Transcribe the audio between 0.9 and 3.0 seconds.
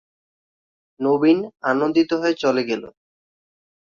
নবীন আনন্দিত হয়ে চলে গেল।